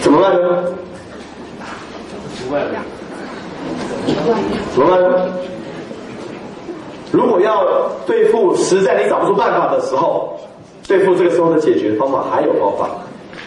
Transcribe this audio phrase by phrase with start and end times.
[0.00, 0.64] 怎么办呢？
[2.44, 2.80] 不会了。
[4.74, 5.08] 怎么办呢？
[7.10, 7.64] 如果要
[8.06, 10.38] 对付实在你找不出办法的时候，
[10.86, 12.90] 对付这个时候的解决方法还有方法。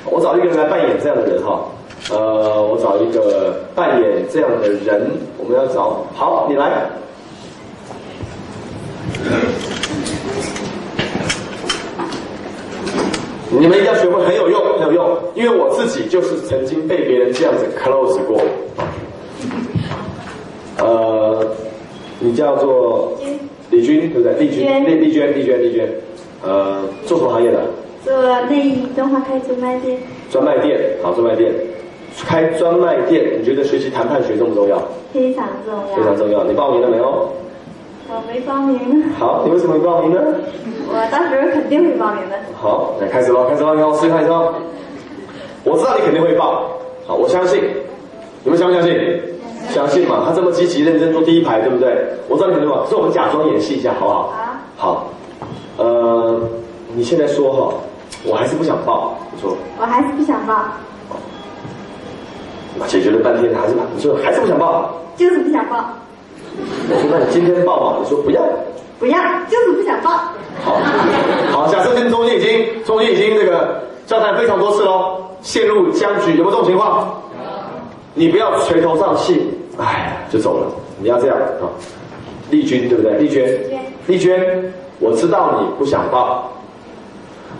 [0.05, 1.61] 我找一个人来扮演这样的人哈，
[2.09, 6.89] 呃，我找一个扮演这样的人，我们要找，好，你来。
[13.61, 18.41] 你们一定要学会，很有用，很有用，因为我自己就是曾经被别人这样子 close 过。
[20.79, 21.45] 呃，
[22.19, 23.13] 你叫做
[23.69, 24.33] 李军，对不对？
[24.39, 25.87] 丽君，娟丽丽娟，丽娟，丽娟。
[26.43, 27.61] 呃，做什么行业的？
[28.03, 29.99] 做内衣中华开专卖店，
[30.31, 31.53] 专卖店，好，专卖店。
[32.25, 34.81] 开专卖店，你觉得学习谈判学重不重要？
[35.13, 35.95] 非常重要。
[35.95, 36.43] 非常重要。
[36.45, 37.31] 你报名了没有？
[38.13, 40.19] 我没报名，好，你为什么没报名呢？
[40.89, 42.35] 我到时候肯定会报名的。
[42.61, 44.53] 好，来开始吧，开始吧，你看我示范一下哦。
[45.63, 46.65] 我知道你肯定会报，
[47.07, 47.63] 好，我相信。
[48.43, 48.93] 你们相不相信？
[49.69, 52.05] 相信嘛，他这么积极认真坐第一排，对不对？
[52.27, 54.33] 我知道你肯定会报，所以我们假装演戏一下，好不好？
[54.75, 55.07] 好，好。
[55.77, 56.41] 呃，
[56.93, 57.73] 你现在说哈，
[58.25, 60.53] 我还是不想报，你说，我还是不想报，
[62.77, 65.85] 那解决了半天还是你说还是不想报，就是不想报，
[66.89, 67.97] 我说那你今天报吗？
[68.01, 68.41] 你说不要。
[68.99, 69.17] 不要，
[69.49, 70.11] 就是不想报。
[70.63, 70.77] 好，
[71.51, 77.19] 好，假设跟中间已经中间已经这个交谈非常多次喽，陷入僵局，有没有这种情况？
[78.13, 80.67] 你不要垂头丧气，哎，就走了。
[80.99, 81.65] 你要这样啊，
[82.51, 83.17] 丽君对不对？
[83.17, 83.59] 丽娟，
[84.05, 86.51] 丽娟，我知道你不想报，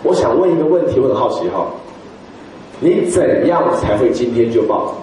[0.04, 1.66] 我想问一个问题，我很好奇哈，
[2.80, 4.94] 你怎样才会今天就报？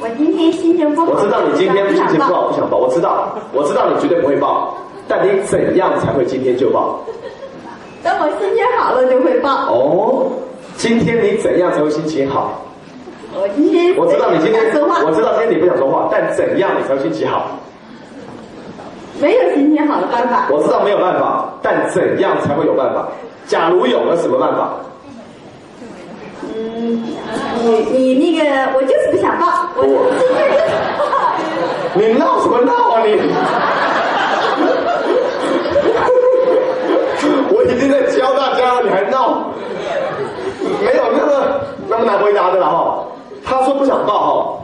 [0.00, 1.12] 我今天心情不好。
[1.12, 4.76] 我知道你今天心情不好，不想报，我知道，我知道你绝对不会报，
[5.08, 7.00] 但你怎样才会今天就报？
[8.02, 9.50] 等我心情好了就会报。
[9.72, 10.30] 哦，
[10.76, 12.62] 今天你怎样才会心情好？
[13.34, 17.58] 我今天我知道你今天，说话我知道今天你不想说话，但怎样你才会心情好？
[19.20, 20.46] 没有心情好的办法。
[20.48, 23.08] 我知道没有办法，但怎样才会有办法？
[23.48, 24.70] 假如有了什么办法？
[26.54, 27.02] 嗯，
[27.92, 30.62] 你你那个，我就是不想报，我我今天就。
[31.98, 33.18] 你闹什么闹啊你？
[37.52, 39.50] 我已经在教大家了，你还闹？
[40.84, 41.32] 没有那么
[41.88, 43.04] 那么难回答的了哈。
[43.44, 44.60] 他说不想报哈，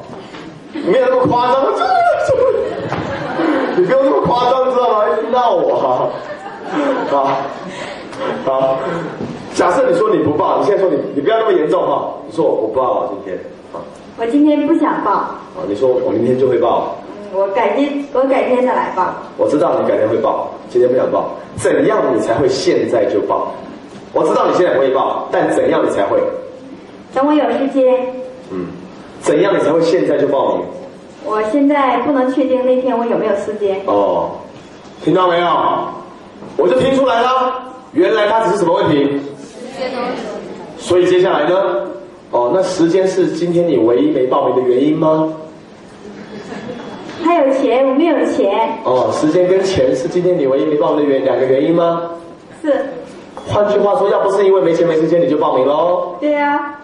[0.72, 1.86] 没有那么夸张，真的
[2.28, 2.44] 真的，
[3.76, 5.04] 你不用那么夸张，知道吗？
[5.32, 6.08] 闹我哈。
[7.10, 7.42] 好，
[8.46, 8.78] 好，
[9.52, 13.36] 假设你说你不报，你现在说你你不要那么严重哈，你说我不报今天，
[13.72, 13.82] 啊
[14.16, 16.96] 我今天不想报，啊，你说我明天就会报。
[17.08, 19.12] 嗯，我改天我改天再来报。
[19.36, 23.52] 我知道你改天会报，今天不想报，怎样你才会现在就报？
[24.12, 26.20] 我知道你现在不会报，但怎样你才会？
[27.12, 27.92] 等我有时间，
[28.50, 28.66] 嗯，
[29.20, 30.64] 怎样你才会现在就报名？
[31.24, 33.80] 我现在不能确定那天我有没有时间。
[33.86, 34.30] 哦，
[35.02, 35.48] 听到没有？
[36.56, 37.52] 我就听出来了，
[37.92, 39.20] 原来他只是什么问题？
[40.78, 41.56] 所以接下来呢？
[42.34, 45.32] 哦，那时间是今天你唯一没报名的原因吗？
[47.22, 48.52] 还有钱，我没有钱。
[48.84, 52.10] 哦，时间跟钱是今天你唯一没报名的原两个原因吗？
[52.60, 52.74] 是，
[53.46, 56.16] 换句话说，要不是因为没钱没时间，你就报名喽。
[56.20, 56.74] 对呀、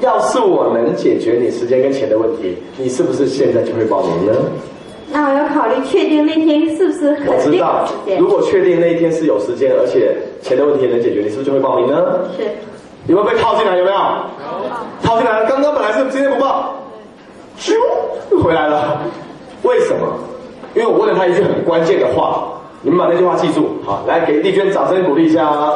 [0.00, 4.32] 要是我能解决你时间跟钱的问题，你是不是现在就会报名呢？
[5.12, 7.86] 那我要考虑确定那天是不是我知道
[8.18, 8.26] 如。
[8.26, 12.20] 果确定那一天是有时间，而且钱的问题也能解决，你是不是就会报名呢？
[12.38, 12.44] 是，
[13.06, 13.76] 有没有被套进来？
[13.76, 13.96] 有没有？
[15.02, 15.46] 套进来了。
[15.48, 16.74] 刚刚本来是今天不报，
[17.58, 17.72] 咻
[18.30, 19.00] 又回来了。
[19.62, 20.06] 为什么？
[20.74, 22.44] 因为我问了他一句很关键的话，
[22.82, 23.76] 你们把那句话记住。
[23.84, 25.72] 好，来给丽娟掌声鼓励一下啊！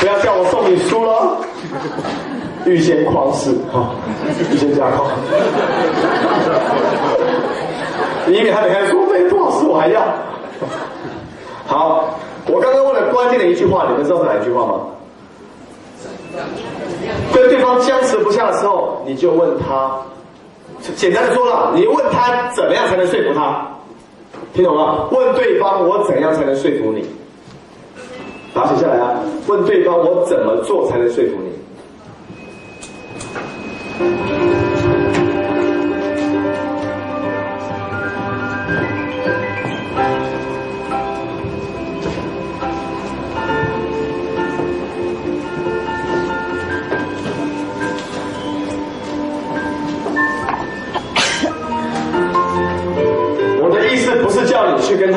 [0.00, 1.36] 不要叫我送你书了，
[2.64, 3.90] 预先框式，好，
[4.52, 5.10] 预先加框，
[8.28, 10.00] 以免他等下说没多少事我还要。
[11.66, 12.04] 好，
[12.46, 14.74] 我刚刚问了关键的一句话，你们知道是哪一句话吗？
[17.48, 19.98] 对方僵持不下的时候，你就问他，
[20.96, 23.66] 简单的说了，你问他怎么样才能说服他，
[24.52, 25.08] 听懂了？
[25.10, 27.04] 问对方我怎样才能说服你？
[28.54, 29.14] 把写下来啊！
[29.46, 31.47] 问对方我怎么做才能说服你？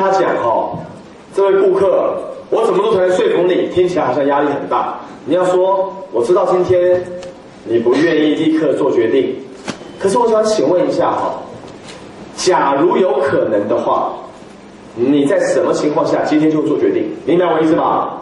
[0.02, 0.76] 他讲哦，
[1.32, 2.12] 这位顾客，
[2.50, 3.68] 我怎么都才能说服你？
[3.72, 4.98] 听起来好像压力很大。
[5.24, 7.00] 你要说，我知道今天
[7.64, 9.36] 你不愿意立刻做决定。
[10.00, 11.34] 可是我想请问一下哈，
[12.34, 14.12] 假如有可能的话，
[14.96, 17.08] 你在什么情况下今天就做决定？
[17.24, 18.18] 明白我意思吧？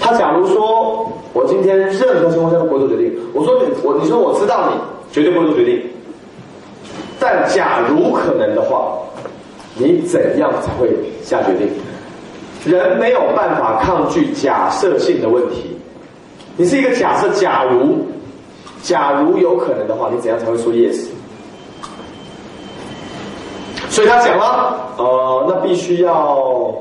[0.00, 4.76] 他假如说我今天任何情况下都不会做决定，我说你我你说我知道你
[5.12, 5.82] 绝对不会做决定，
[7.20, 8.92] 但假如可能的话，
[9.78, 10.88] 你怎样才会
[11.22, 11.68] 下决定？
[12.64, 15.76] 人没有办法抗拒假设性的问题。
[16.56, 18.06] 你是一个假设，假如，
[18.82, 21.06] 假如有可能的话，你怎样才会说 yes？
[23.90, 26.74] 所以他讲了，呃，那必须要，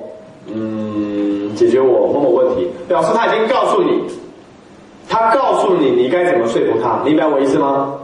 [0.48, 4.04] 嗯，解决我某某问题，表示他已经告诉你，
[5.10, 7.95] 他告诉你你该怎么说服他，明白我意思吗？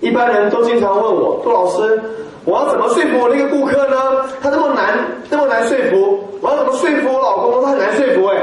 [0.00, 2.00] 一般人都经常问我，杜老师，
[2.44, 3.96] 我要怎么说服我那个顾客呢？
[4.40, 4.98] 他那么难，
[5.28, 7.64] 那么难说服，我要怎么说服我老公？
[7.64, 8.36] 他很难说服哎。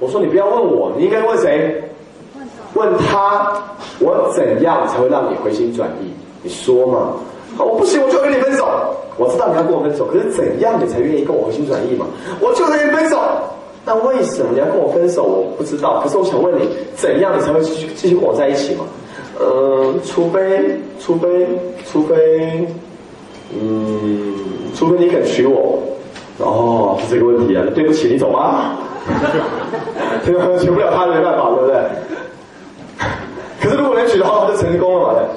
[0.00, 1.82] 我说你不要问我，你应该问谁？
[2.74, 3.52] 问他，
[4.00, 6.12] 我怎样才会让你回心转意？
[6.42, 7.12] 你说嘛？
[7.56, 8.66] 好，我不行，我就要跟你分手。
[9.16, 12.04] 我知道你要跟我分手，可是怎样你才愿意跟我回心转意嘛？
[12.40, 13.20] 我就跟你分手。
[13.84, 15.22] 那为什么你要跟我分手？
[15.22, 16.00] 我不知道。
[16.02, 18.84] 可是我想问你，怎样你才会继续继续跟我在一起嘛？
[19.44, 21.46] 嗯，除非，除非，
[21.84, 22.66] 除非，
[23.52, 24.34] 嗯，
[24.74, 25.82] 除非你肯娶我。
[26.38, 27.62] 哦，是这个问题啊。
[27.74, 28.76] 对不起，你走吧。
[30.24, 30.32] 娶
[30.70, 31.76] 不了他，没办法，对不对？
[33.60, 35.28] 可是如果能娶的话，他就成功了？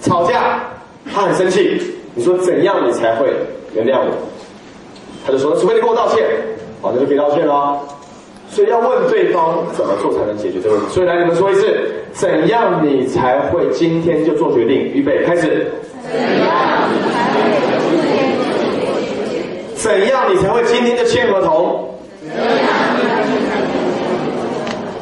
[0.00, 0.60] 吵架，
[1.12, 1.80] 他很生气，
[2.14, 3.32] 你说怎样你才会
[3.72, 4.10] 原谅我？
[5.24, 6.24] 他就说，除非你跟我道歉，
[6.82, 7.78] 好，那就可以道歉了。
[8.54, 10.92] 所以要问对方怎么做才能解决这个问题。
[10.92, 11.76] 所以来，你们说一次，
[12.12, 14.76] 怎样你才会今天就做决定？
[14.94, 15.66] 预备，开始。
[16.06, 18.44] 怎样你才会今天就
[18.78, 19.42] 做决定？
[19.74, 21.98] 怎样你才会今天就签合同？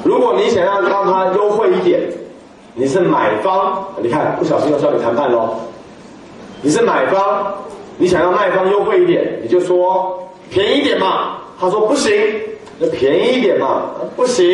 [0.03, 2.01] 如果你想要让他优惠一点。
[2.75, 5.57] 你是买方，你看不小心要教你谈判喽。
[6.63, 7.53] 你是买方，
[7.99, 11.37] 你想要卖方优惠一点，你就说便宜点嘛。
[11.61, 12.11] 他说不行，
[12.89, 14.45] 便宜一点嘛，不行，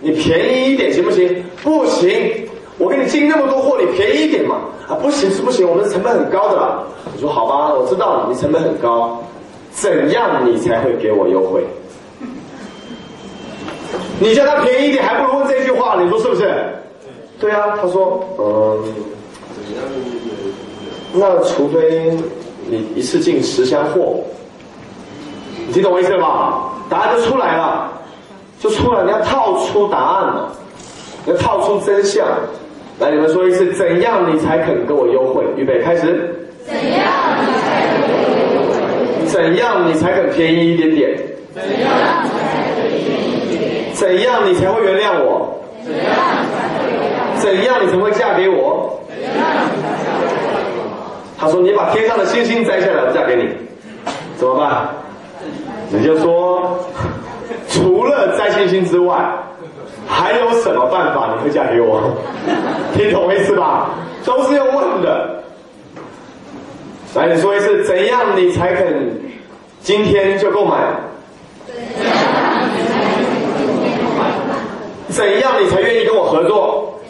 [0.00, 1.42] 你便宜一点行不行？
[1.62, 2.10] 不行，
[2.78, 4.60] 我给你进那么多货，你便宜一点嘛。
[4.88, 6.82] 啊，不行是不行，我们的成本很高的啦。
[7.14, 9.22] 我说好吧，我知道了你成本很高，
[9.70, 11.62] 怎样你才会给我优惠？
[14.18, 16.54] 你叫他便宜一点，还不如问这句话，你说是不是？
[17.38, 18.82] 对啊，他说，嗯，
[21.12, 22.10] 那除非
[22.66, 24.20] 你一次进十箱货，
[25.66, 26.67] 你听懂我意思了吧？
[26.88, 27.92] 答案就出来了，
[28.60, 30.52] 就出来，你要套出答案了，
[31.26, 32.26] 要套出真相。
[32.98, 35.44] 来，你们说一次，怎样你才肯跟我优惠？
[35.56, 36.34] 预备，开始。
[36.66, 37.06] 怎样
[37.46, 39.26] 你才肯？
[39.26, 41.16] 怎样你才肯便宜一点点？
[41.54, 43.94] 怎样你才便宜一点点？
[43.94, 45.62] 怎样你才会原谅我？
[45.84, 46.06] 怎样？
[47.36, 49.00] 怎样你才会嫁给我？
[51.38, 53.48] 他说：“你把天上的星星摘下来，我嫁给你，
[54.36, 54.88] 怎么办？”
[55.90, 56.78] 你就说
[57.68, 59.16] ：“除了摘星星之外，
[60.06, 62.12] 还有什么办法你会嫁给我？”
[62.94, 63.90] 听懂意思吧？
[64.24, 65.42] 都是要问的。
[67.14, 69.18] 来，你说一次，怎样你才肯
[69.80, 70.76] 今天就购买？
[75.08, 77.00] 怎样你才愿意跟我合作？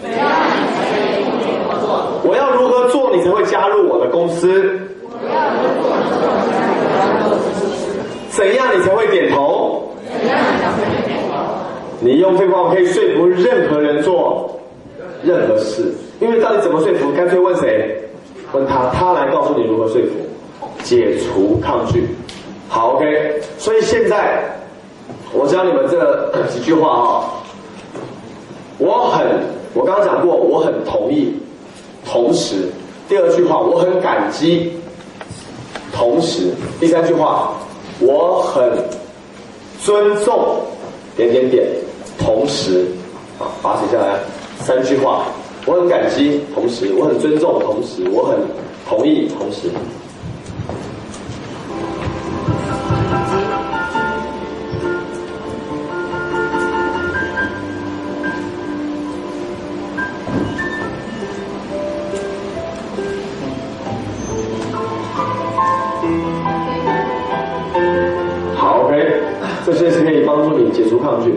[2.22, 2.34] 我？
[2.38, 4.78] 要如何做你才会加入我的公司？
[8.38, 9.82] 怎样你才会点头？
[10.06, 11.34] 怎样你才会点头？
[11.98, 14.60] 你用废话可以说服任何人做
[15.24, 17.10] 任何事，因为到底怎么说服？
[17.16, 18.00] 干脆问谁？
[18.52, 20.10] 问他，他来告诉你如何说服，
[20.84, 22.06] 解除抗拒。
[22.68, 23.40] 好，OK。
[23.58, 24.44] 所以现在
[25.32, 27.24] 我教你们这几句话啊，
[28.78, 29.26] 我很。
[29.74, 31.34] 我刚刚讲过，我很同意。
[32.06, 32.68] 同时，
[33.08, 34.72] 第二句话，我很感激。
[35.92, 37.52] 同时，第三句话，
[38.00, 38.70] 我很
[39.80, 40.60] 尊重。
[41.16, 41.66] 点点点。
[42.18, 42.86] 同时，
[43.38, 44.18] 啊，把写下来。
[44.60, 45.26] 三句话，
[45.66, 46.40] 我很感激。
[46.54, 47.60] 同时，我很尊重。
[47.60, 48.38] 同时，我很
[48.88, 49.28] 同意。
[49.38, 49.70] 同时。
[71.08, 71.34] 抗拒。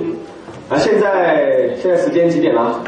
[0.69, 2.79] 啊，现在现在时间几点了？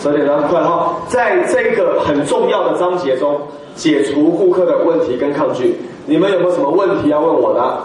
[0.00, 0.96] 十二点了，快哈！
[1.08, 3.40] 在这个很重要的章节中，
[3.74, 7.78] 解除顾客的问题跟抗拒，你们有没有什么问题要问我的？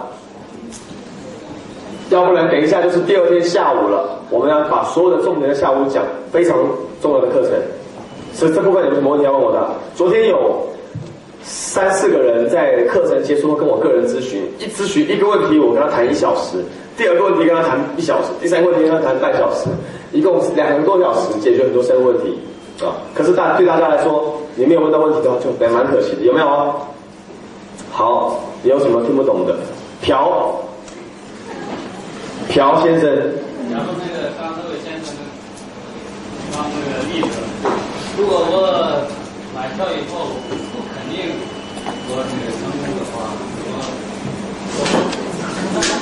[2.10, 6.56] 要不然等一下就是第二天下午了，我们要把所有的重点在下午讲，非常
[7.00, 7.52] 重要的课程。
[8.32, 9.68] 所以这部分有什么问题要问我的？
[9.94, 10.66] 昨天有
[11.78, 16.58] 三四个人在课程结束后跟我个人咨询，一咨询一个问题，我跟他谈一小时；
[16.96, 19.68] 第二个问题跟他谈一小时；第三个问题跟他谈半小时，
[20.10, 22.36] 一共两个多小时解决很多生问题
[22.84, 22.98] 啊。
[23.14, 26.74] 可是大对大家来说，你没有问到问题的话，就蛮可惜的，有没有啊？
[27.92, 29.54] 好，你有什么听不懂的？
[30.02, 30.58] 朴，
[32.48, 33.08] 朴先生。
[33.70, 35.14] 然后那个刚那位先生，
[36.50, 37.38] 刚那个例子，
[38.18, 39.06] 如果我
[39.54, 40.26] 买票以后
[40.72, 41.30] 不肯定，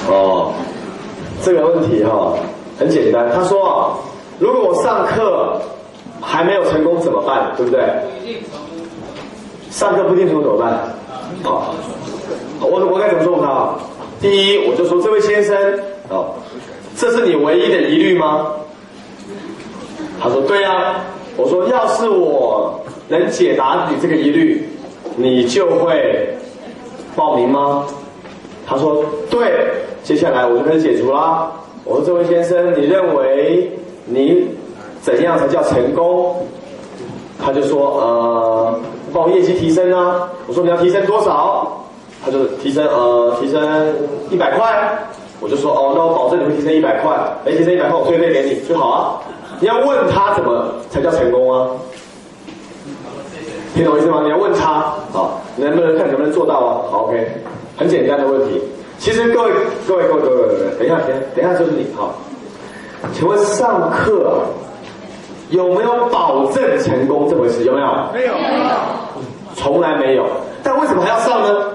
[0.09, 0.55] 哦，
[1.43, 2.35] 这个问题哈、
[2.79, 3.29] 很简单。
[3.35, 3.99] 他说，
[4.39, 5.61] 如果我上课
[6.21, 7.53] 还没有成功怎么办？
[7.57, 7.81] 对不对？
[7.81, 8.87] 不一定成功。
[9.71, 10.73] 上课不一定成功怎么办？
[11.43, 11.75] 啊，
[12.61, 13.75] 我我该怎么说服他？
[14.21, 15.57] 第一，我就说这位先生
[16.09, 16.35] 哦，
[16.97, 18.47] 这是你唯一的疑虑吗？
[20.23, 21.01] 他说对呀、
[21.37, 24.69] 我说要是我能解答你这个疑虑，
[25.17, 26.29] 你就会
[27.17, 27.85] 报名吗？
[28.67, 29.53] 他说对。
[30.03, 31.51] 接下来我就开始解除啦。
[31.83, 33.73] 我说这位先生，你认为
[34.05, 34.47] 你
[35.03, 36.47] 怎样才叫成功？
[37.45, 38.81] 他就说呃，
[39.13, 40.29] 帮我业绩提升啊。
[40.47, 41.85] 我说你要提升多少？
[42.25, 43.61] 他就提升呃提升
[44.31, 44.97] 一百块。
[45.41, 47.13] 我就说哦，那我保证你会提升一百块。
[47.45, 49.21] 哎，提升一百块我退费给你就好啊。
[49.59, 51.69] 你要问他怎么才叫成功啊？
[53.77, 54.23] 听懂我意思吗？
[54.25, 56.89] 你要问他好，能不能看能不能做到啊？
[56.91, 57.29] 好，OK，
[57.77, 58.59] 很简单的问题。
[58.99, 59.51] 其实各位
[59.87, 62.09] 各位各位各位，等一下，等，等一下就是你哈。
[63.13, 64.47] 请问上课
[65.51, 67.65] 有没有保证成功这回事？
[67.65, 67.87] 有没有？
[68.15, 68.33] 没有。
[69.55, 70.25] 从来没有。
[70.63, 71.67] 但为什么还要上呢？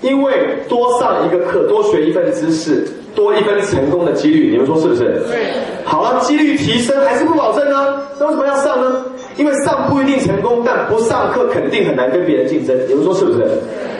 [0.00, 2.84] 因为多上一个课，多学一份知识，
[3.14, 5.22] 多一分成功的几率，你们说是不是？
[5.28, 5.46] 对。
[5.84, 8.02] 好了，几率提升还是不保证呢？
[8.18, 9.04] 那为什么要上呢？
[9.36, 12.76] 因为上不一定成功，但不上课肯定很难跟别人竞争。
[12.88, 13.48] 你们说是不是？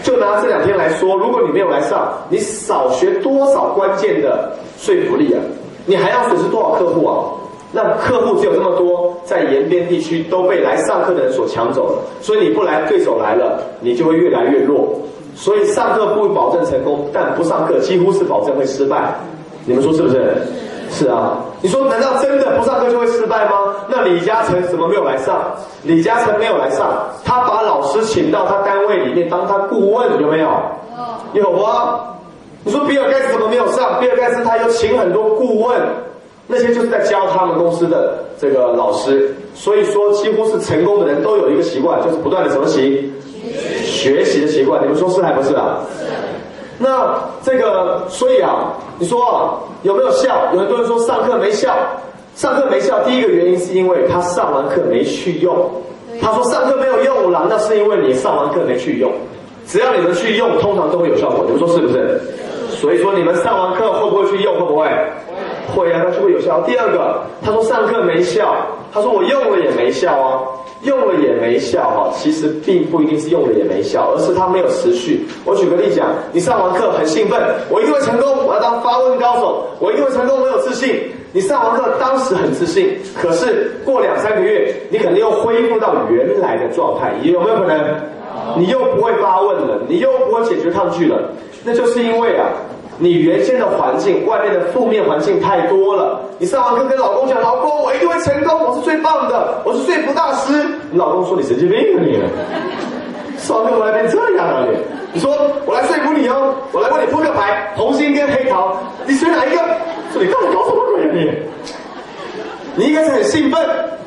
[0.02, 5.40] 就拿这两天来说，如果你没有来上，你少学多少关键的说服力啊？
[5.84, 7.14] 你还要损失多少客户啊？
[7.72, 14.88] 那客户只有这么多，在延边地区都被来上课的人所抢走了，所以你不来，对手来了，你就会越来越弱。
[15.34, 19.12] 所以上课不保证成功，但不上课几乎是保证会失败。
[19.66, 20.32] 你们说是不是？
[20.90, 21.38] 是啊。
[21.60, 23.45] 你说难道真的不上课就会失败？
[24.06, 25.54] 李嘉诚怎么没有来上？
[25.82, 26.86] 李嘉诚没有来上，
[27.24, 30.48] 他把老师请到他单位里面当他顾问，有没有？
[31.34, 32.00] 有啊。
[32.64, 34.00] 你说比尔盖茨怎么没有上？
[34.00, 35.80] 比尔盖茨他有请很多顾问，
[36.46, 39.34] 那些就是在教他们公司的这个老师。
[39.54, 43.12] 所以说，几乎是成功的人都有一个习惯，就是不断的什么习？
[43.84, 44.82] 学习的习惯。
[44.82, 45.78] 你们说是还不是啊？
[45.98, 46.04] 是
[46.78, 50.52] 那这个，所以啊，你说，有没有效？
[50.52, 51.74] 有很多人说上课没效，
[52.36, 55.56] 上课没效，第一个原因是因为他上完课没去用。
[56.20, 59.10] 他说上课没有用了，那是因为你上完课没去用。
[59.66, 61.46] 只要你们去用，通常都会有效果。
[61.46, 62.20] 你们说是不是？
[62.70, 64.54] 所以说你们上完课会不会去用？
[64.60, 64.86] 会不会？
[65.74, 66.60] 会啊，那就会有效。
[66.66, 68.54] 第二个，他说上课没效，
[68.92, 70.42] 他说我用了也没效啊，
[70.82, 72.12] 用了也没效啊。
[72.14, 75.26] 其实并不一定是用了也没效，而是他没有持续。
[75.46, 77.40] 我举个例讲，你上完课很兴奋，
[77.70, 81.00] 我一定会成功，我要当发问高手，我一定会成功，我有自信。
[81.36, 87.78] 你上完课当时很自信，可是过两三个月，你可能又恢复到原来的状态，有没有可能？
[88.56, 91.20] 你又不会发问了，你又不会解决抗拒了，
[91.62, 92.48] 那就是因为啊，
[92.96, 96.22] 你原先的环境，外面的负面环境太多了。
[96.38, 100.54] 你上完课跟老公讲，老公，我一定会成功，我是最棒的，我是说服大师。
[100.90, 102.18] 你老公说你神经病啊你，
[103.36, 104.78] 上完课来变这样啊你？
[105.12, 108.74] 你说我来说服你哦，我来帮你扑克牌，红心跟黑桃，
[109.06, 109.60] 你选哪一个？
[110.18, 111.30] 你到底搞什么鬼啊你？
[112.76, 113.60] 你应该是很兴奋，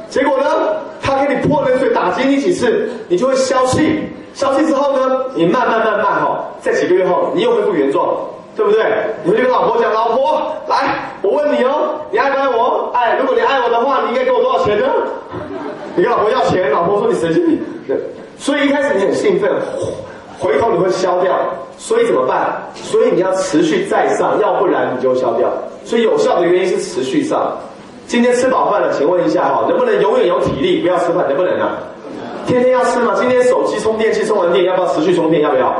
[0.10, 0.46] 结果呢，
[1.01, 4.00] 他给你泼冷水打击你几次，你就会消气。
[4.34, 8.16] 消气之后呢，你慢慢慢慢哈，在几个月后，你又恢复原状，
[8.56, 8.86] 对不对？
[9.24, 12.92] 你就跟老婆讲，老婆，来，我问你哦，你爱不爱我？
[12.94, 14.86] 爱，如果你爱我的话，你应该给我多少钱呢？
[15.96, 17.60] 你跟老婆要钱，老婆说你神经病。
[17.88, 17.98] 对，
[18.38, 19.51] 所以一开始你很兴奋，
[20.39, 21.36] 回头你会消掉。
[21.77, 22.62] 所以怎么办？
[22.75, 25.48] 所以你要持续再上，要不然你就消掉。
[25.86, 27.53] 所以有效的原因是持续上。
[28.05, 30.81] 今天吃饱饭了，请问一下哈，能不能永远有体力？
[30.81, 31.77] 不要吃饭，能不能啊？
[32.46, 33.13] 天天要吃吗？
[33.15, 35.41] 今天手机充电器充完电，要不要持续充电？
[35.41, 35.74] 要不要？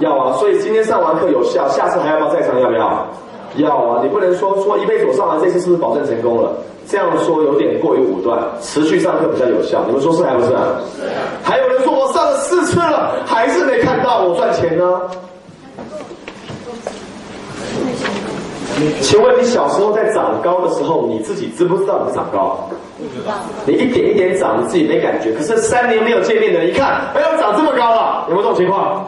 [0.00, 0.36] 要啊。
[0.38, 2.60] 所以今天上完课有效，下次还要不要再上？
[2.60, 3.06] 要不要？
[3.56, 4.00] 要啊。
[4.02, 6.50] 你不能说说一辈子我上完这次是不是保证成功了？
[6.88, 8.38] 这样说有点过于武断。
[8.62, 10.80] 持续上课比较有效，你们说是还不是啊？
[11.42, 15.00] 还有人说我上了四次了，还是没看到我赚钱呢？
[19.00, 22.68] 请问你小时候在长高的时候，你自己知不知道你长高？
[23.66, 25.32] 你一点一点长，你自己没感觉。
[25.32, 29.04] 可是三年没有见面的人一看，哎呦，长这么高了，有没有这种情况？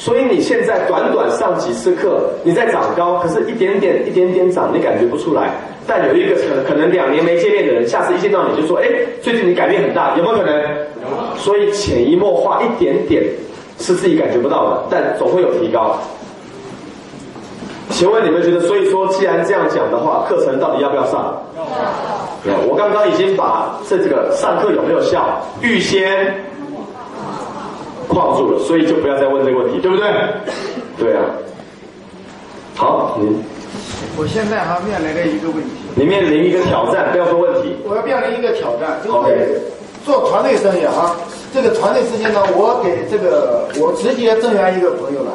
[0.00, 5.50] 所以你现在短短上几次课，你在长高，可是一点点一点点长，你感觉不出来。
[5.86, 8.88] 但有一个可可能两年没见面的人，下次一见到你就说，哎，
[9.20, 10.58] 最近你改变很大，有没有可能？
[11.36, 13.22] 所以潜移默化一点点
[13.78, 15.98] 是自己感觉不到的，但总会有提高。
[17.90, 21.42] 请问你们觉得，所以说既然这样讲的话，课程到底要不要上？
[22.46, 22.54] 要。
[22.66, 26.34] 我刚刚已经把这个上课有没有效预先
[28.10, 30.04] 框住了，所以就不要再问这个问题，对不对？
[30.98, 31.22] 对啊。
[32.74, 33.38] 好，你。
[34.18, 35.70] 我现在还面临着一个问题。
[35.94, 37.76] 你面临一个挑战，不要说问题。
[37.88, 39.62] 我要面临一个挑战，就是
[40.04, 41.16] 做团队生意哈。
[41.54, 45.30] 这个团队之间呢，我给这个我直接增援一个朋友来。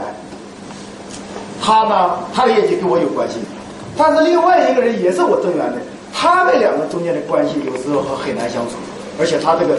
[1.61, 3.39] 他呢，他的业绩跟我有关系，
[3.97, 5.77] 但是另外一个人也是我增援的，
[6.13, 8.75] 他们两个中间的关系有时候很难相处，
[9.19, 9.75] 而且他这个，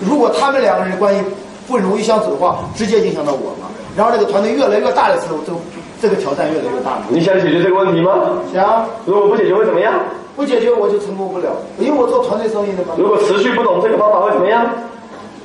[0.00, 1.20] 如果他们两个人的关系
[1.66, 3.68] 不容易相处的话，直接影响到我嘛。
[3.96, 5.52] 然后这个团队越来越大的时候，就
[6.00, 6.98] 这个挑战越来越大。
[7.08, 8.12] 你想解决这个问题吗？
[8.52, 8.84] 想。
[9.06, 9.94] 如果不解决会怎么样？
[10.36, 11.46] 不解决我就成功不了，
[11.78, 12.94] 因为我做团队生意的嘛。
[12.98, 14.66] 如果持续不懂这个方法会怎么样？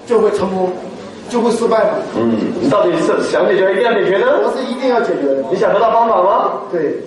[0.05, 0.71] 就会成功。
[1.29, 1.91] 就会失败嘛？
[2.17, 4.25] 嗯，你到底是想解决，一定要解决呢？
[4.43, 5.43] 我是一定要解决的。
[5.51, 6.53] 你想得到方法吗？
[6.71, 6.97] 对。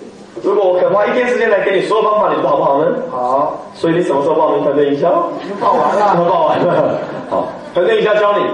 [0.45, 2.87] 如果我肯花一天时间来给你所有方法，你说好不好呢？
[3.11, 3.59] 好。
[3.75, 5.28] 所以你什么时候报名团队营销？
[5.42, 6.14] 已经报完了。
[6.31, 6.99] 报完了。
[7.28, 8.45] 好，团队营销教你。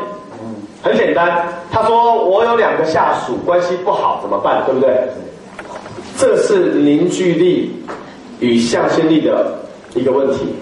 [0.83, 1.47] 很简单。
[1.71, 4.65] 他说我有两个下属关系不好怎么办？
[4.67, 5.09] 对不对？
[6.17, 7.73] 这是凝聚力
[8.41, 9.55] 与向心力的
[9.95, 10.55] 一个问题。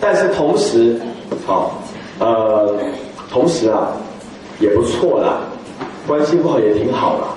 [0.00, 0.98] 但是同时，
[1.46, 1.80] 好，
[2.18, 2.74] 呃，
[3.30, 3.88] 同时啊。
[4.60, 5.38] 也不错啦，
[6.06, 7.28] 关系不好也挺好啦。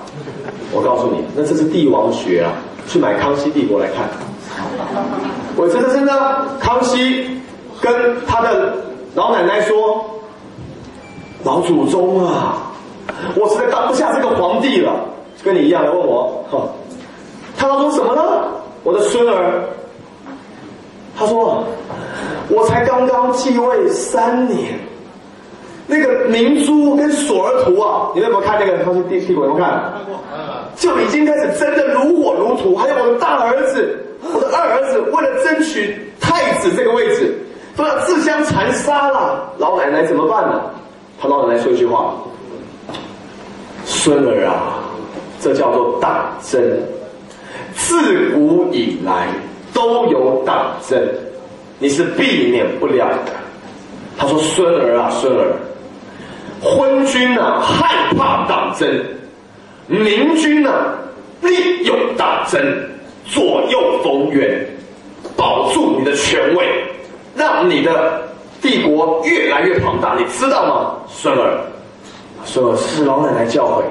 [0.73, 2.51] 我告诉你，那这是帝王学啊，
[2.85, 4.09] 去买《康熙帝国》来看。
[5.55, 7.39] 我真的真的，康熙
[7.79, 7.93] 跟
[8.27, 8.75] 他的
[9.15, 10.03] 老奶奶说
[11.43, 12.71] ：“老祖宗啊，
[13.35, 14.91] 我实在当不下这个皇帝了。”
[15.43, 16.61] 跟你一样来问我，哈，
[17.57, 18.47] 他老祖怎么了？
[18.83, 19.63] 我的孙儿，
[21.17, 21.65] 他说
[22.47, 24.79] ：“我才刚刚继位三年。”
[25.85, 29.45] 那个明珠跟索尔图啊，你们有没有看那个康熙帝帝国？
[29.45, 29.73] 有没有看？
[29.73, 29.91] 看。
[30.77, 32.73] 就已经开始争得如火如荼。
[32.73, 33.99] 还有我的大儿子，
[34.33, 37.37] 我的二儿子，为了争取太子这个位置，
[37.75, 39.51] 都要自相残杀了。
[39.57, 40.61] 老奶奶怎么办呢？
[41.23, 42.13] 他老奶奶说一句话
[43.85, 44.83] ：“孙儿啊，
[45.39, 46.61] 这叫做党争。
[47.73, 49.29] 自古以来
[49.73, 51.01] 都有党争，
[51.79, 53.31] 你是避免不了的。”
[54.19, 55.55] 他说：“孙儿啊，孙儿。”
[56.61, 58.85] 昏君呢害怕党争，
[59.87, 60.71] 明君呢
[61.39, 62.61] 利用党争，
[63.25, 64.67] 左右逢源，
[65.37, 66.83] 保住你的权位，
[67.33, 68.21] 让你的
[68.63, 71.59] 帝国越来越庞大，你知道吗，孙儿？
[72.45, 73.83] 孙儿是老奶奶教诲。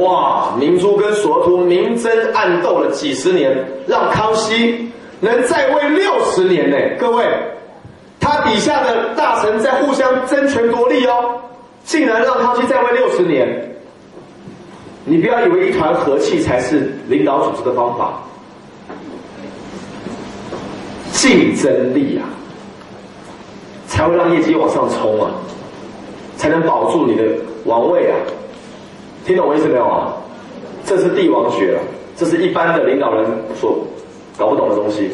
[0.00, 3.54] 哇，明珠跟索图明争暗斗了几十年，
[3.86, 6.76] 让康熙能在位六十年呢。
[6.98, 7.26] 各位，
[8.18, 11.38] 他底下的大臣在互相争权夺利哦。
[11.84, 13.76] 竟然让康熙在位六十年，
[15.04, 18.14] 你不要以为一团和气才是领导组织的方法，
[21.12, 22.24] 竞争力啊，
[23.94, 25.30] 才会让业绩往上冲啊，
[26.36, 27.22] 才能保住你的
[27.64, 28.16] 王位啊，
[29.24, 30.12] 听懂我意思没有啊？
[30.84, 31.78] 这是帝王学，
[32.16, 33.86] 这是一般的领导人所
[34.36, 35.12] 搞不懂的东西，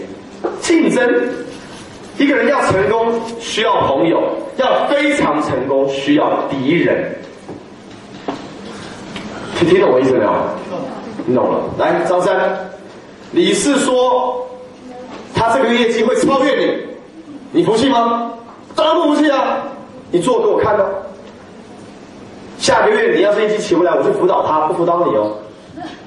[0.62, 1.06] 竞争。
[2.16, 4.22] 一个人要成功需要朋友，
[4.56, 7.14] 要非常成功需要敌人。
[9.56, 10.32] 听听懂我意思没有？
[11.26, 11.60] 听懂了。
[11.78, 12.58] 来，张三，
[13.32, 14.46] 李四说
[15.34, 16.78] 他这个业绩会超越你，
[17.52, 18.32] 你服气吗？
[18.74, 19.58] 当然不服气啊！
[20.10, 20.84] 你做给我看呢。
[22.58, 25.32] 下个月你要是业绩起不来，我去辅导他，不辅导你哦。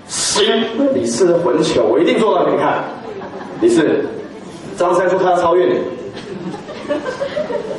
[0.08, 0.45] 行，
[0.93, 2.84] 李四混球，我一定做到给你看。
[3.62, 4.06] 李四，
[4.78, 5.80] 张三说他要超越你。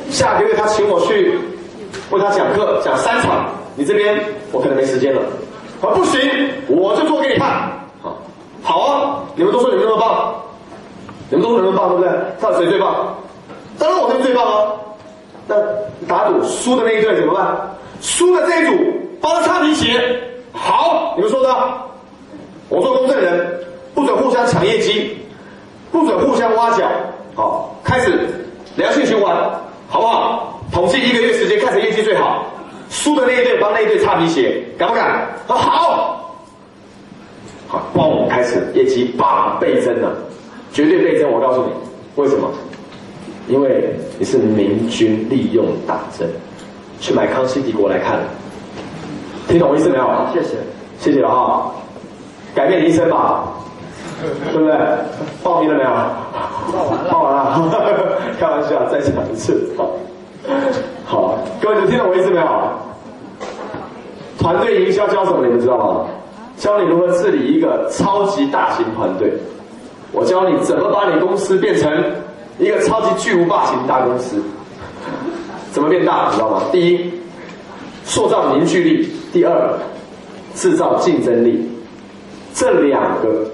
[0.09, 1.37] 下个月他请我去
[2.11, 4.19] 为他讲课，讲三场，你这边
[4.51, 5.21] 我可能没时间了。
[5.81, 6.19] 啊，不行，
[6.67, 7.71] 我就做给你看。
[8.01, 8.17] 好，
[8.63, 10.35] 好啊，你们都说你们那么棒，
[11.29, 12.11] 你们都说你们棒，对不对？
[12.41, 13.15] 看谁最棒？
[13.77, 14.71] 当然我这最棒啊。
[15.47, 15.55] 那
[16.07, 17.75] 打赌输的那一队怎么办？
[18.01, 18.83] 输的这一组
[19.21, 20.19] 帮他擦皮鞋。
[20.51, 21.55] 好，你们说的，
[22.69, 23.59] 我做公证人，
[23.93, 25.17] 不准互相抢业绩，
[25.91, 26.85] 不准互相挖角。
[27.35, 28.19] 好，开始。
[28.75, 29.33] 良性循环，
[29.87, 30.59] 好不好？
[30.69, 32.43] 统计一个月时间，看谁业绩最好。
[32.89, 35.25] 输的那一队帮那一队擦皮鞋，敢不敢？
[35.47, 36.19] 好。
[37.67, 40.11] 好，帮我们，开始业绩棒倍增了，
[40.73, 41.31] 绝对倍增。
[41.31, 41.71] 我告诉你，
[42.15, 42.49] 为什么？
[43.47, 46.27] 因为你是明君利用打针，
[46.99, 48.19] 去买《康熙帝国》来看，
[49.47, 50.05] 听懂我意思没有？
[50.33, 50.55] 谢谢，
[50.99, 51.71] 谢谢了哈，
[52.55, 53.43] 改变你一生吧，
[54.51, 54.75] 对不对？
[55.43, 55.89] 报名了没有？
[56.71, 59.91] 报完了报完了， 开玩笑，再讲一次，好，
[61.05, 62.45] 好，各位，你听懂我意思没有？
[64.39, 65.45] 团队营销教什么？
[65.45, 66.05] 你们知道吗？
[66.57, 69.33] 教你如何治理一个超级大型团队。
[70.11, 71.91] 我教你怎么把你公司变成
[72.57, 74.41] 一个超级巨无霸型大公司。
[75.71, 76.29] 怎么变大？
[76.29, 76.63] 你知道吗？
[76.71, 77.11] 第一，
[78.05, 79.77] 塑造凝聚力；第二，
[80.55, 81.69] 制造竞争力。
[82.53, 83.45] 这两个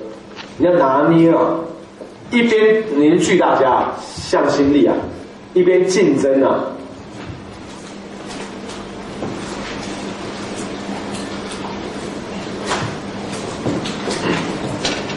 [0.58, 1.56] 你要拿捏啊！
[2.30, 4.96] 一边凝聚大家向心力啊，
[5.56, 6.64] 一边竞争啊。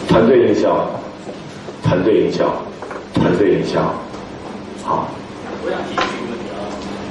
[0.09, 0.89] 团队营销，
[1.83, 2.51] 团队营销，
[3.15, 3.81] 团队营销，
[4.83, 5.09] 好，
[5.63, 6.59] 我想提一个问题啊，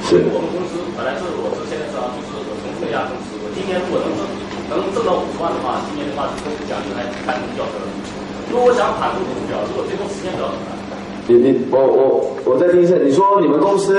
[0.03, 0.21] 是。
[0.29, 4.21] 我们公司本来是我是现在是啊，就是我从事一家公司，我今年如果能挣
[4.69, 7.75] 能挣到五十万的话，今年的话公司奖励还看比较高。
[8.51, 10.99] 如果我想喊住目标，如果最后实现不了怎么办？
[11.25, 11.99] 你你我我
[12.43, 13.95] 我在听一下，你说你们公司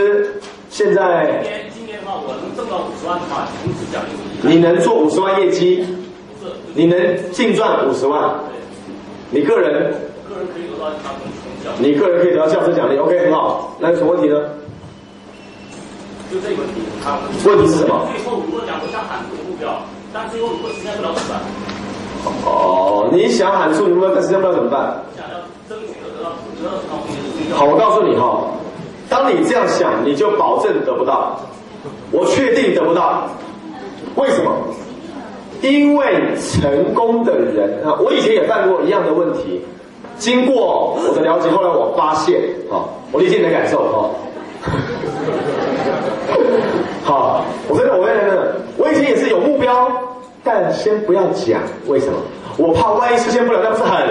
[0.71, 4.13] 现在今年今年的话，我能挣到五十万的话，公司奖励
[4.45, 5.83] 你能做五十万业绩，
[6.31, 6.95] 不是你能
[7.33, 8.39] 净赚五十万，
[9.33, 10.13] 你个人？
[10.29, 11.44] 个人可以得到他公司
[11.79, 14.39] 你个人可以得到教师奖励，OK 很好，那有什么问题呢？
[16.31, 16.81] 就这个问题。
[17.03, 18.09] 他问题是什么？
[18.11, 21.41] 最后如果讲我想喊出目标，但最后如果实现不了怎么办？
[22.45, 25.03] 哦，你想喊出你们但实现不了怎么办？
[25.17, 25.37] 想要
[25.69, 28.45] 争取得到得到高公司好，我告诉你哈，
[29.09, 31.39] 当你这样想，你就保证得不到，
[32.11, 33.29] 我确定得不到。
[34.17, 34.51] 为什么？
[35.63, 39.63] 因为成功的人啊，我以前也犯过一样的问题。
[40.19, 44.11] 经过我的了解，后来我发现，哦，我理解你的感受，哈。
[47.05, 49.93] 好，我真的，我真的，真的，我以前也是有目标，
[50.43, 52.19] 但先不要讲为什么，
[52.57, 54.09] 我怕万一实现不了，那不是很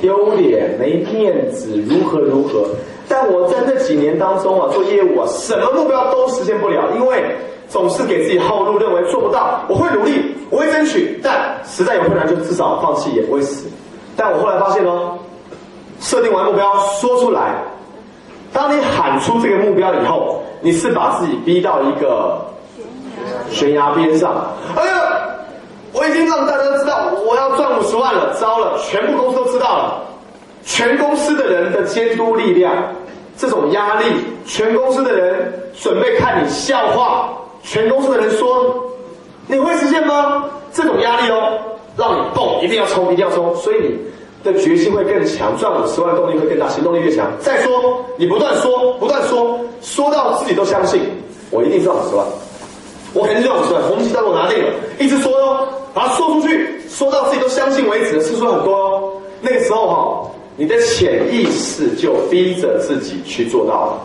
[0.00, 2.66] 丢脸、没面子，如何如何？
[3.08, 7.22] 但我在这几年当中啊，做业务啊，什么目标都实现不了，因为
[7.68, 9.62] 总是给自己后路，认为做不到。
[9.68, 13.68] 我会努力，我会争取，但实在有困难就至少放弃也不会死。
[14.16, 15.18] 但我后来发现哦，
[16.00, 17.54] 设定完目标说出来，
[18.52, 22.44] 当你喊出这个目标以后，你是把自己逼到一个
[23.50, 24.52] 悬崖边上。
[24.76, 24.92] 哎呀，
[25.92, 30.02] 我已经让大家知道我要赚五十万了，糟了，全部公司都知道了，
[30.64, 32.74] 全公司的人的监督力量，
[33.36, 34.06] 这种压力，
[34.44, 37.30] 全公司的人准备看你笑话，
[37.62, 38.74] 全公司的人说
[39.46, 40.44] 你会实现吗？
[40.72, 41.58] 这种压力哦，
[42.00, 43.98] 让你蹦，一定要冲，一定要冲，所以你
[44.42, 47.30] 的决心会更强，赚五十万动力会更大，行动力越强。
[47.38, 51.02] 再说，你不断说，不断说，说到自己都相信，
[51.50, 52.26] 我一定赚五十万。
[53.12, 59.12] 我肯定赚五十万，红旗刀我拿定了，一直说哦，把它说出去，说到自己都相信为止，次数很多哦。
[59.40, 64.00] 那个时候哈、你的潜意识就逼着自己去做到了，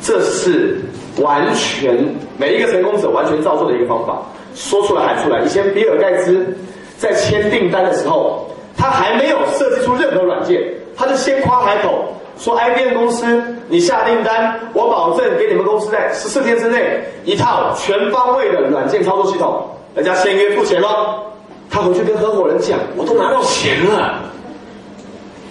[0.00, 0.80] 这是
[1.18, 4.22] 完全每一个成功者完全照做的一个方法，
[4.54, 5.40] 说出来喊出来。
[5.40, 6.56] 以前比尔盖茨
[7.00, 10.62] 在签订单的时候，他还没有设计出任何软件，
[10.94, 12.04] 他就先夸海口
[12.36, 21.22] 说：“IBM 公司，你下订单，我保证给你们公司在十四天之内一套全方位的软件操作系统。”人家签约付钱了，
[21.70, 24.20] 他回去跟合伙人讲：“我都拿到钱了，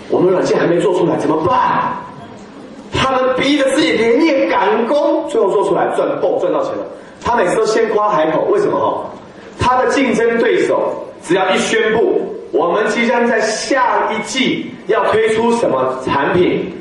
[0.07, 1.57] 我们软件还没做出来，怎么办？”
[2.93, 6.85] 他们逼着自己连夜赶工，最后做出来赚爆赚到钱了。
[7.23, 9.03] 他每次都先夸海口，为什么哈？
[9.59, 16.73] 他的竞争对手只要一宣布我们即将在下一季要推出什么产品，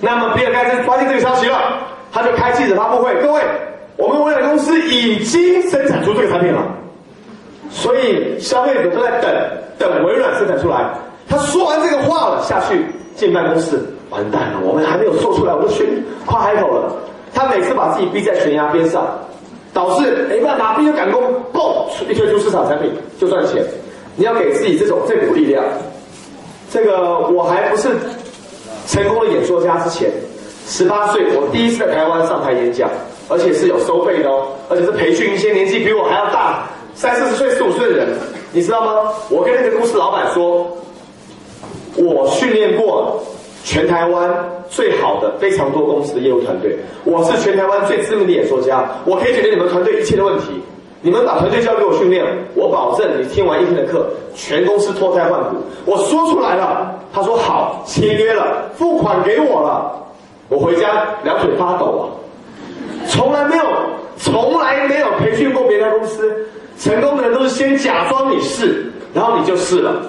[0.00, 1.78] 那么比尔盖茨发现这个消息了，
[2.12, 3.42] 他就开记者发布会，各位，
[3.96, 6.62] 我们微软公司已经生产出这个产品了，
[7.70, 9.30] 所以消费者都在等
[9.78, 10.90] 等微软生产出来。
[11.28, 12.82] 他说完这个话了，下去
[13.14, 15.86] 进办公室，完蛋了，我们还没有做出来，我们宣
[16.24, 16.92] 夸海口了。
[17.32, 19.06] 他每次把自己逼在悬崖边上，
[19.72, 23.64] 导致没办法，必须赶工，嘣，一推出市场产品就赚钱。
[24.16, 25.64] 你要给自己这种这股力量。
[26.72, 27.88] 这个我还不是
[28.86, 30.10] 成功的演说家之前，
[30.68, 32.88] 十八岁我第一次在台湾上台演讲，
[33.28, 38.08] 而且是有收费的哦，而且是培训一些年纪比我还要大三四十岁、四五岁的人，
[38.52, 39.12] 你知道吗？
[39.30, 40.66] 我跟那个公司老板说，
[41.96, 43.20] 我训练过
[43.62, 44.30] 全台湾
[44.68, 50.62] 最好的非常多公司的业务团队，我是全台湾最知名的演说家，我可以解决你们团队一切的问题。
[51.02, 55.56] 你们把团队交给我训练，我保证你听完一天的课，全公司脱胎换骨。
[55.86, 59.90] 我说出来了，他说好，签约了，付款给我了，
[60.50, 62.02] 我回家两腿发抖啊！
[63.08, 63.64] 从来没有，
[64.18, 66.46] 从来没有培训过别家公司，
[66.78, 70.02] 成功的人都是先假装你是，然后你就是了。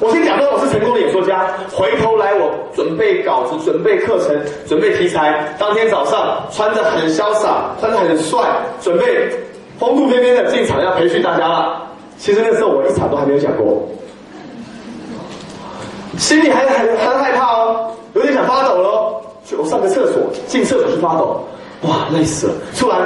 [0.00, 8.40] 我先假装我是成功的演说家，回头来我准备稿子、准备课程、准备题材，当天早上穿着很潇洒，穿着很帅，
[8.82, 9.30] 准备
[9.78, 11.82] 风度翩翩的进场要培训大家了。
[12.18, 13.88] 其实那时候我一场都还没有讲过，
[16.18, 19.20] 心里还很很害怕哦，有点想发抖喽。
[19.46, 21.46] 去我上个厕所，进厕所就发抖，
[21.82, 22.96] 哇，累死了，出来。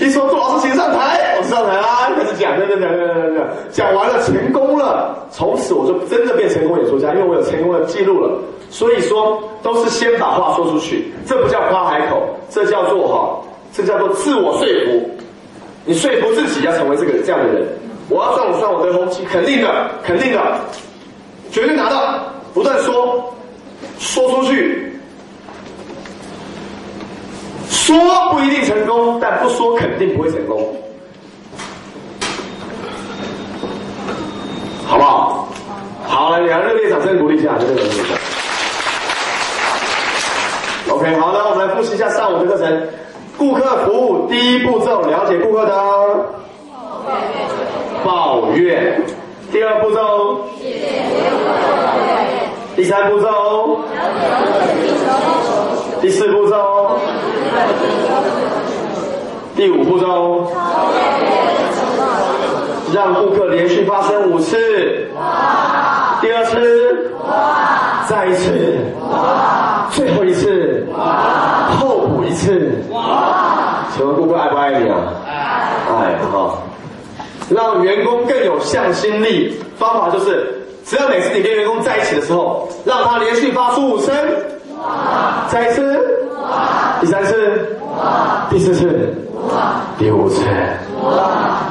[0.00, 8.36] 一说杜老师请上台，我上台啦，开始讲，讲讲讲讲讲讲，完了成功了，从此我就真的变成功演说家，因为我有成功的记录了。
[8.70, 13.38] 所以说都是先把话说出去，这不叫夸海口，这叫做哈，
[13.72, 15.10] 这叫做自我说服。
[15.84, 17.64] 你说服自己要成为这个这样的人，
[18.08, 20.40] 我要算我算我得红旗，肯定的，肯定的，
[21.52, 22.18] 绝对拿到，
[22.52, 23.32] 不断说，
[23.98, 24.93] 说出去。
[27.84, 27.94] 说
[28.32, 30.74] 不一定成功，但不说肯定不会成功，
[34.86, 35.48] 好不好？
[36.06, 38.16] 好，来，两热烈掌声鼓励一下，热烈掌声。
[40.88, 42.88] OK，好的，我们来复习一下上午的课程。
[43.36, 45.74] 顾客服务第一步骤，了解顾客的
[48.02, 48.94] 抱怨；
[49.52, 50.46] 第二步骤，
[52.76, 53.80] 第三步骤，
[56.00, 56.98] 第四步骤。
[59.56, 60.50] 第五步骤，
[62.92, 64.56] 让顾客连续发生五次。
[66.20, 67.10] 第二次，
[68.08, 68.78] 再一次，
[69.90, 70.86] 最后一次，
[71.78, 72.72] 后补一次。
[73.94, 74.96] 请问顾客爱不爱你啊？
[75.88, 76.62] 爱，好。
[77.50, 84.12] 让员工更有向心力，方法就是，只要每次你跟员工在一起的时候，让他连续发出五声。
[85.48, 86.00] 再一次。
[87.00, 87.76] 第三次，
[88.48, 89.14] 第四次，
[89.98, 90.42] 第五次，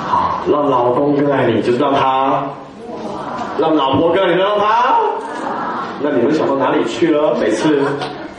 [0.07, 2.43] 好，让老公更爱你，就是让他，
[3.57, 4.95] 让老婆更爱你，让他，
[6.01, 7.35] 那你们想到哪里去了？
[7.39, 7.81] 每次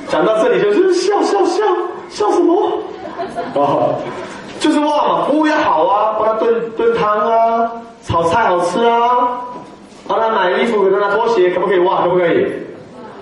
[0.09, 1.63] 讲到这里就是笑笑笑
[2.09, 2.71] 笑什么？
[3.55, 3.95] 哦，
[4.61, 7.73] 就是忘嘛，服务也好啊，帮他炖炖汤啊，
[8.05, 9.31] 炒菜好吃啊，
[10.07, 12.05] 帮他买衣服给他拖鞋，可不可以忘？
[12.05, 12.53] 可不可以？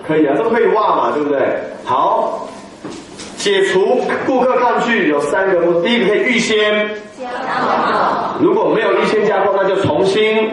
[0.07, 1.39] 可以啊，这不可以哇嘛，对不对？
[1.83, 2.47] 好。
[3.37, 6.89] 解除顾客抗拒有三个步，第一个可以预先，
[8.39, 10.49] 如果没有预先加工，那就重新，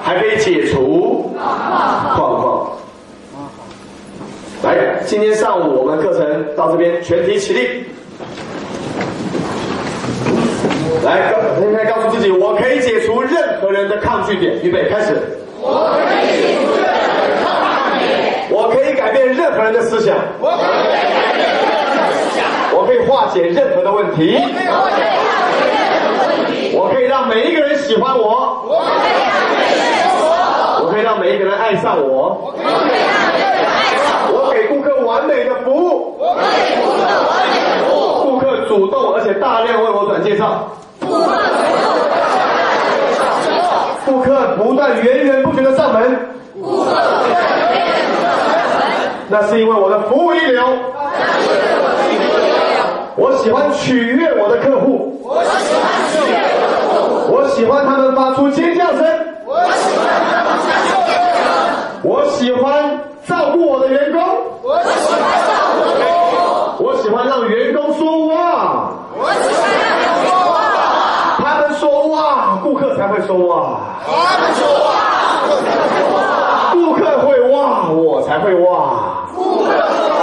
[0.00, 1.34] 还可以解除。
[4.62, 7.84] 来，今天上午我们课程到这边，全体起立。
[11.04, 14.62] 来，现在告诉自己，我可以解除任何人的抗拒点。
[14.62, 15.20] 预备，开始。
[15.60, 16.85] 我可以解除任何。
[18.66, 20.16] 我可以改变任何人的思想。
[20.40, 20.66] 我可以
[21.14, 21.46] 改变。
[22.74, 24.36] 我可以化解任何的问题。
[26.74, 28.66] 我可以让每一个人喜欢我。
[30.82, 32.52] 我可以让每一个人爱上我。
[34.32, 36.18] 我给顾客完美的服务。
[38.22, 40.68] 顾客主动而且大量为我转介绍。
[44.04, 46.18] 顾客不断源源不绝的上门。
[49.28, 50.62] 那是因为我的服务一流。
[53.16, 55.20] 我喜欢取悦我的客户。
[55.24, 57.32] 我喜欢取悦我的客户。
[57.32, 59.00] 我喜欢他们发出尖叫声。
[59.44, 61.10] 我喜欢他们发出尖叫声。
[62.02, 64.22] 我喜欢照顾我的员工。
[64.62, 66.06] 我喜欢照顾员
[66.78, 66.86] 工。
[66.86, 68.92] 我喜欢让员工说哇。
[69.18, 70.54] 我喜欢让员工说哇。
[71.38, 73.80] 他们说哇，顾客才会说哇。
[74.04, 74.92] 他们说哇，
[75.42, 76.14] 顾客才会哇。
[76.72, 78.66] 顾客会哇，我才会哇。
[79.34, 79.70] 顾客会
[80.10, 80.16] 哇。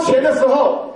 [0.00, 0.94] 钱的时候，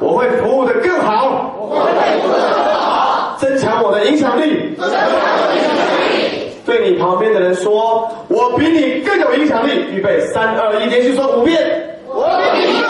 [0.00, 1.80] 我会服务的更好，我会
[2.20, 4.74] 服务的更好增强我的影响力。
[4.76, 9.72] 增强我的影响力对你旁边的人说，我比你更有影响力。
[9.90, 11.58] 预备，三二一，连续说五遍。
[12.06, 12.88] 我比你更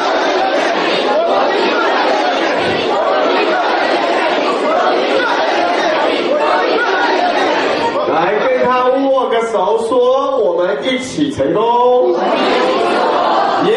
[8.14, 12.16] 来跟他握个手，说我们一起成功。
[13.66, 13.72] 耶！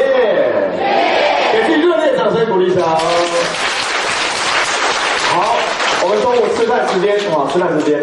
[1.51, 2.81] 给自己热烈掌声鼓励一下。
[5.33, 5.57] 好，
[6.03, 7.97] 我们中午吃饭时间，啊，吃饭时间。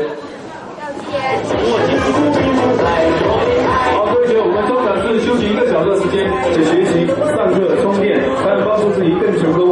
[3.94, 8.18] 好，各位同学，我们中场是休息一个小时的时间，且学习、上课、充电。
[8.18, 9.67] 来帮助自己更成功，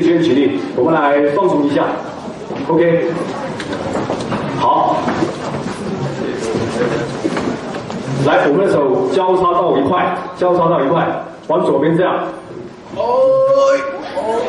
[0.00, 1.82] 体学员起立，我们来放松一下。
[2.68, 3.06] OK，
[4.58, 4.96] 好，
[8.26, 11.06] 来，我们的手交叉到一块，交叉到一块，
[11.48, 12.14] 往左边这样。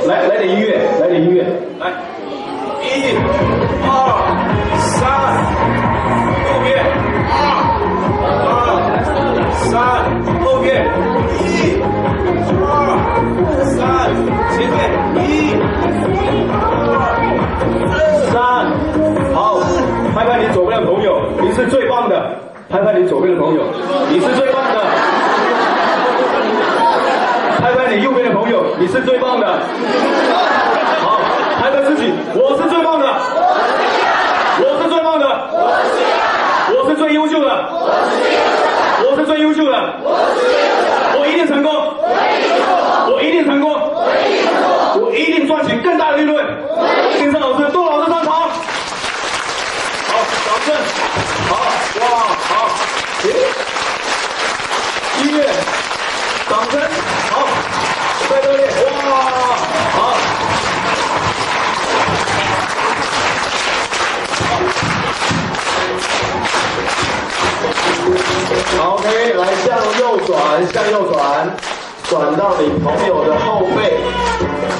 [0.08, 1.44] 来，来点音乐，来点音乐，
[1.80, 1.90] 来，
[2.82, 3.16] 一、
[3.88, 3.92] 二、
[4.78, 5.02] 三，
[6.46, 6.86] 右边，
[8.46, 8.48] 二、
[9.70, 9.74] 三，
[10.44, 10.86] 后边，
[11.40, 11.82] 一、
[12.62, 12.68] 二、
[13.66, 13.80] 三，
[21.60, 22.16] 是最棒的，
[22.70, 23.62] 拍拍你左边的朋友，
[24.10, 24.80] 你是最棒的。
[27.60, 29.46] 拍拍你右边的朋友，你是最棒的。
[31.02, 31.20] 好，
[31.62, 33.06] 拍拍自己，我是最棒的。
[34.62, 35.28] 我是最棒的。
[36.72, 37.52] 我是最优秀的。
[39.04, 39.78] 我是最优秀的。
[41.20, 41.74] 我一定成功。
[43.12, 43.70] 我一定成功。
[70.92, 71.48] 右转
[72.04, 73.98] 转到你朋友的后背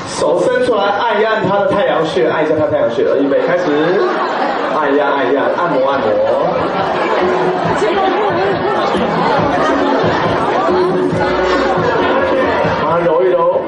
[0.08, 3.66] 手伸出来按一按他的太阳穴按一下他太阳穴预备开始
[4.76, 6.08] 按压按压按摩按摩
[12.82, 13.62] 把它揉一揉